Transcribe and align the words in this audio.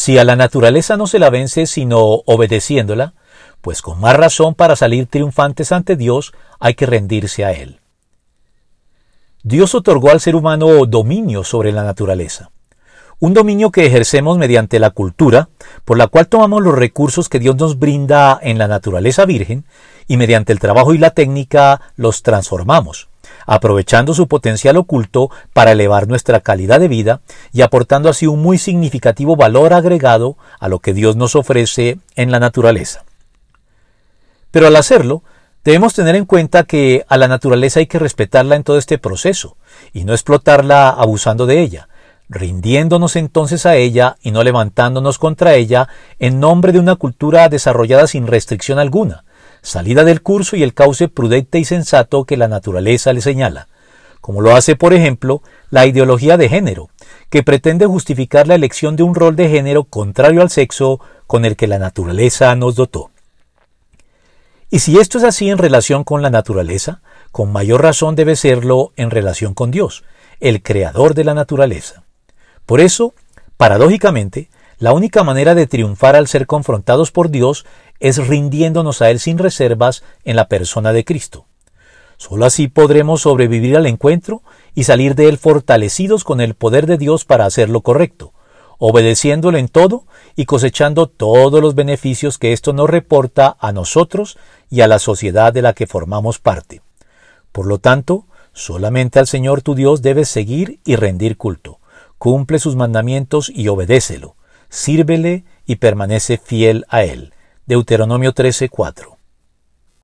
Si 0.00 0.16
a 0.16 0.24
la 0.24 0.34
naturaleza 0.34 0.96
no 0.96 1.06
se 1.06 1.18
la 1.18 1.28
vence 1.28 1.66
sino 1.66 2.00
obedeciéndola, 2.00 3.12
pues 3.60 3.82
con 3.82 4.00
más 4.00 4.16
razón 4.16 4.54
para 4.54 4.74
salir 4.74 5.04
triunfantes 5.04 5.72
ante 5.72 5.94
Dios 5.94 6.32
hay 6.58 6.72
que 6.72 6.86
rendirse 6.86 7.44
a 7.44 7.52
Él. 7.52 7.80
Dios 9.42 9.74
otorgó 9.74 10.10
al 10.10 10.20
ser 10.20 10.36
humano 10.36 10.86
dominio 10.86 11.44
sobre 11.44 11.70
la 11.70 11.84
naturaleza. 11.84 12.50
Un 13.18 13.34
dominio 13.34 13.70
que 13.70 13.84
ejercemos 13.84 14.38
mediante 14.38 14.78
la 14.78 14.88
cultura, 14.88 15.50
por 15.84 15.98
la 15.98 16.06
cual 16.06 16.28
tomamos 16.28 16.62
los 16.62 16.74
recursos 16.74 17.28
que 17.28 17.38
Dios 17.38 17.56
nos 17.56 17.78
brinda 17.78 18.38
en 18.40 18.56
la 18.56 18.68
naturaleza 18.68 19.26
virgen 19.26 19.66
y 20.08 20.16
mediante 20.16 20.54
el 20.54 20.60
trabajo 20.60 20.94
y 20.94 20.98
la 20.98 21.10
técnica 21.10 21.82
los 21.96 22.22
transformamos, 22.22 23.10
aprovechando 23.46 24.14
su 24.14 24.28
potencial 24.28 24.76
oculto 24.76 25.30
para 25.52 25.72
elevar 25.72 26.08
nuestra 26.08 26.40
calidad 26.40 26.80
de 26.80 26.88
vida 26.88 27.20
y 27.52 27.62
aportando 27.62 28.08
así 28.08 28.26
un 28.26 28.42
muy 28.42 28.58
significativo 28.58 29.36
valor 29.36 29.72
agregado 29.72 30.36
a 30.58 30.68
lo 30.68 30.78
que 30.78 30.94
Dios 30.94 31.16
nos 31.16 31.36
ofrece 31.36 31.98
en 32.16 32.30
la 32.30 32.40
naturaleza. 32.40 33.04
Pero 34.50 34.66
al 34.66 34.76
hacerlo, 34.76 35.22
debemos 35.64 35.94
tener 35.94 36.16
en 36.16 36.24
cuenta 36.24 36.64
que 36.64 37.04
a 37.08 37.16
la 37.16 37.28
naturaleza 37.28 37.80
hay 37.80 37.86
que 37.86 37.98
respetarla 37.98 38.56
en 38.56 38.64
todo 38.64 38.78
este 38.78 38.98
proceso 38.98 39.56
y 39.92 40.04
no 40.04 40.12
explotarla 40.12 40.88
abusando 40.88 41.46
de 41.46 41.60
ella, 41.60 41.88
rindiéndonos 42.28 43.16
entonces 43.16 43.66
a 43.66 43.76
ella 43.76 44.16
y 44.22 44.30
no 44.30 44.42
levantándonos 44.42 45.18
contra 45.18 45.54
ella 45.54 45.88
en 46.18 46.40
nombre 46.40 46.72
de 46.72 46.78
una 46.78 46.96
cultura 46.96 47.48
desarrollada 47.48 48.06
sin 48.06 48.26
restricción 48.26 48.78
alguna, 48.78 49.24
salida 49.62 50.04
del 50.04 50.22
curso 50.22 50.56
y 50.56 50.62
el 50.62 50.74
cauce 50.74 51.08
prudente 51.08 51.58
y 51.58 51.64
sensato 51.64 52.24
que 52.24 52.36
la 52.36 52.48
naturaleza 52.48 53.12
le 53.12 53.20
señala, 53.20 53.68
como 54.20 54.40
lo 54.40 54.54
hace, 54.54 54.76
por 54.76 54.92
ejemplo, 54.92 55.42
la 55.70 55.86
ideología 55.86 56.36
de 56.36 56.48
género, 56.48 56.90
que 57.30 57.42
pretende 57.42 57.86
justificar 57.86 58.46
la 58.46 58.54
elección 58.54 58.96
de 58.96 59.02
un 59.02 59.14
rol 59.14 59.36
de 59.36 59.48
género 59.48 59.84
contrario 59.84 60.42
al 60.42 60.50
sexo 60.50 61.00
con 61.26 61.44
el 61.44 61.56
que 61.56 61.66
la 61.66 61.78
naturaleza 61.78 62.54
nos 62.56 62.74
dotó. 62.74 63.10
Y 64.70 64.80
si 64.80 64.98
esto 64.98 65.18
es 65.18 65.24
así 65.24 65.50
en 65.50 65.58
relación 65.58 66.04
con 66.04 66.22
la 66.22 66.30
naturaleza, 66.30 67.02
con 67.32 67.50
mayor 67.50 67.82
razón 67.82 68.14
debe 68.14 68.36
serlo 68.36 68.92
en 68.96 69.10
relación 69.10 69.54
con 69.54 69.70
Dios, 69.70 70.04
el 70.38 70.62
creador 70.62 71.14
de 71.14 71.24
la 71.24 71.34
naturaleza. 71.34 72.04
Por 72.66 72.80
eso, 72.80 73.14
paradójicamente, 73.56 74.48
la 74.80 74.94
única 74.94 75.22
manera 75.24 75.54
de 75.54 75.66
triunfar 75.66 76.16
al 76.16 76.26
ser 76.26 76.46
confrontados 76.46 77.12
por 77.12 77.28
Dios 77.28 77.66
es 78.00 78.26
rindiéndonos 78.26 79.02
a 79.02 79.10
Él 79.10 79.20
sin 79.20 79.36
reservas 79.36 80.02
en 80.24 80.36
la 80.36 80.48
persona 80.48 80.94
de 80.94 81.04
Cristo. 81.04 81.44
Solo 82.16 82.46
así 82.46 82.66
podremos 82.66 83.20
sobrevivir 83.20 83.76
al 83.76 83.86
encuentro 83.86 84.42
y 84.74 84.84
salir 84.84 85.14
de 85.14 85.28
él 85.28 85.38
fortalecidos 85.38 86.24
con 86.24 86.40
el 86.40 86.54
poder 86.54 86.86
de 86.86 86.98
Dios 86.98 87.24
para 87.24 87.46
hacer 87.46 87.70
lo 87.70 87.80
correcto, 87.82 88.32
obedeciéndole 88.78 89.58
en 89.58 89.68
todo 89.68 90.04
y 90.34 90.46
cosechando 90.46 91.08
todos 91.08 91.62
los 91.62 91.74
beneficios 91.74 92.38
que 92.38 92.52
esto 92.52 92.72
nos 92.72 92.88
reporta 92.88 93.56
a 93.58 93.72
nosotros 93.72 94.38
y 94.70 94.80
a 94.80 94.86
la 94.86 94.98
sociedad 94.98 95.52
de 95.52 95.62
la 95.62 95.72
que 95.74 95.86
formamos 95.86 96.38
parte. 96.38 96.82
Por 97.52 97.66
lo 97.66 97.78
tanto, 97.78 98.26
solamente 98.52 99.18
al 99.18 99.26
Señor 99.26 99.60
tu 99.60 99.74
Dios 99.74 100.00
debes 100.00 100.28
seguir 100.28 100.80
y 100.84 100.96
rendir 100.96 101.36
culto. 101.36 101.80
Cumple 102.16 102.58
sus 102.58 102.76
mandamientos 102.76 103.50
y 103.54 103.68
obedécelo. 103.68 104.36
Sírvele 104.70 105.44
y 105.66 105.76
permanece 105.76 106.38
fiel 106.38 106.86
a 106.88 107.04
Él. 107.04 107.34
Deuteronomio 107.66 108.32
13:4 108.32 109.19